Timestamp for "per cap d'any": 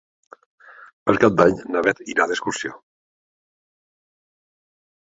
1.09-1.61